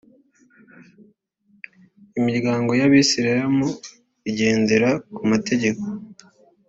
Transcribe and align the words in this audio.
imiryango 2.19 2.71
y’abayisilamu 2.79 3.67
igendera 4.29 4.89
ku 5.15 5.21
mategeko 5.31 5.83